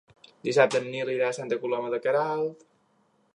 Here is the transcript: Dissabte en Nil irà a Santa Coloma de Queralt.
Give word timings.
Dissabte 0.47 0.79
en 0.83 0.87
Nil 0.93 1.11
irà 1.17 1.27
a 1.27 1.35
Santa 1.39 1.59
Coloma 1.67 1.93
de 1.97 2.01
Queralt. 2.07 2.67